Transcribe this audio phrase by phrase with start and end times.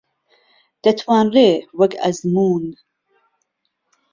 [0.83, 2.65] دەتوانرێ وەک ئەزموون